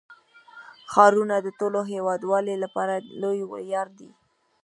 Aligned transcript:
ښارونه 0.91 1.35
د 1.41 1.47
ټولو 1.59 1.79
هیوادوالو 1.91 2.53
لپاره 2.63 2.95
لوی 3.21 3.41
ویاړ 3.45 3.87
دی. 3.99 4.09